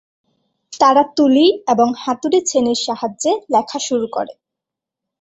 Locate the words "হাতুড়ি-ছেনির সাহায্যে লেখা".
1.97-3.79